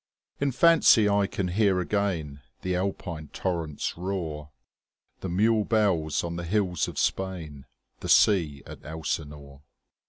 In 0.39 0.51
fancy 0.51 1.07
I 1.07 1.27
can 1.27 1.49
hear 1.49 1.79
again 1.79 2.41
The 2.63 2.75
Alpine 2.75 3.27
torrent's 3.27 3.95
roar, 3.95 4.49
The 5.19 5.29
mule 5.29 5.63
bells 5.63 6.23
on 6.23 6.37
the 6.37 6.43
hills 6.43 6.87
of 6.87 6.97
Spain, 6.97 7.65
15 7.99 7.99
The 7.99 8.09
sea 8.09 8.63
at 8.65 8.83
Elsinore. 8.83 9.61